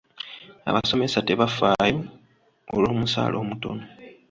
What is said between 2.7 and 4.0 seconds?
olw'omusala omutono.